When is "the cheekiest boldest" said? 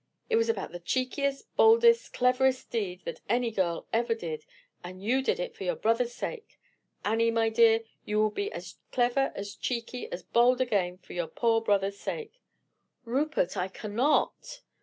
0.71-2.11